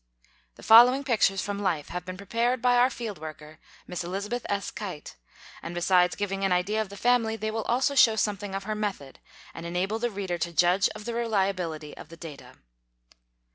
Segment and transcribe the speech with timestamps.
[0.55, 4.71] The following pictures from life have been prepared by our field worker, Miss Elizabeth S.
[4.71, 5.15] Kite,
[5.61, 8.63] and besides giving an idea of the family, they will also show some thing of
[8.63, 9.19] her method,
[9.53, 12.53] and enable the reader to judge of the reliability of the data.